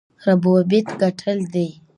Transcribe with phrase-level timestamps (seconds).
[0.27, 1.67] ربوبیت ګټل دی.